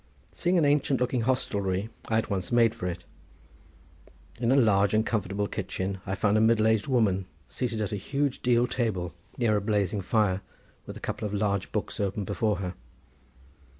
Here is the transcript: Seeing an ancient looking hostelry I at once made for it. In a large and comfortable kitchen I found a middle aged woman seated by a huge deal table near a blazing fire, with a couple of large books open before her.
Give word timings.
Seeing 0.31 0.57
an 0.57 0.65
ancient 0.65 0.99
looking 0.99 1.21
hostelry 1.25 1.89
I 2.07 2.17
at 2.17 2.27
once 2.27 2.51
made 2.51 2.73
for 2.73 2.87
it. 2.87 3.03
In 4.39 4.51
a 4.51 4.55
large 4.55 4.95
and 4.95 5.05
comfortable 5.05 5.45
kitchen 5.45 5.99
I 6.07 6.15
found 6.15 6.39
a 6.39 6.41
middle 6.41 6.65
aged 6.65 6.87
woman 6.87 7.27
seated 7.47 7.77
by 7.77 7.95
a 7.95 7.99
huge 7.99 8.41
deal 8.41 8.65
table 8.65 9.13
near 9.37 9.55
a 9.55 9.61
blazing 9.61 10.01
fire, 10.01 10.41
with 10.87 10.97
a 10.97 11.01
couple 11.01 11.27
of 11.27 11.35
large 11.35 11.71
books 11.71 11.99
open 11.99 12.23
before 12.25 12.55
her. 12.55 12.73